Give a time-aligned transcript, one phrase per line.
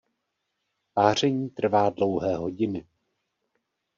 [0.93, 2.85] Páření trvá dlouhé hodiny.